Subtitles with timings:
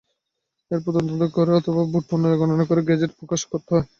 [0.71, 3.69] এরপর তদন্ত করে অথবা ভোট পুনরায় গণনা করে গেজেট প্রকাশ করত।